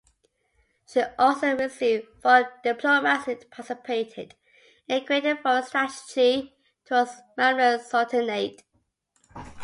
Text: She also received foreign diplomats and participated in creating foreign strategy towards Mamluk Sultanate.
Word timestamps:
She 0.89 1.03
also 1.19 1.55
received 1.55 2.07
foreign 2.23 2.47
diplomats 2.63 3.27
and 3.27 3.47
participated 3.51 4.33
in 4.87 5.05
creating 5.05 5.37
foreign 5.43 5.61
strategy 5.63 6.55
towards 6.85 7.21
Mamluk 7.37 7.81
Sultanate. 7.83 8.63